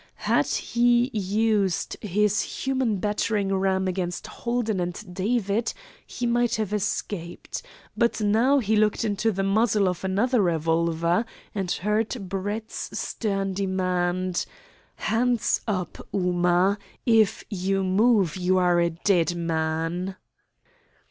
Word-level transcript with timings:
Had 0.25 0.47
he 0.47 1.11
used 1.13 1.95
his 2.01 2.41
human 2.41 2.97
battering 2.97 3.53
ram 3.53 3.87
against 3.87 4.25
Holden 4.25 4.79
and 4.79 5.13
David 5.13 5.73
he 6.07 6.25
might 6.25 6.55
have 6.55 6.73
escaped. 6.73 7.61
But 7.95 8.19
now 8.19 8.57
he 8.57 8.75
looked 8.75 9.05
into 9.05 9.31
the 9.31 9.43
muzzle 9.43 9.87
of 9.87 10.03
another 10.03 10.41
revolver, 10.41 11.23
and 11.53 11.69
heard 11.69 12.27
Brett's 12.27 12.97
stern 12.97 13.53
demand: 13.53 14.47
"Hands 14.95 15.61
up, 15.67 15.99
Ooma! 16.11 16.79
If 17.05 17.43
you 17.51 17.83
move 17.83 18.35
you 18.37 18.57
are 18.57 18.79
a 18.79 18.89
dead 18.89 19.35
man?" 19.35 20.15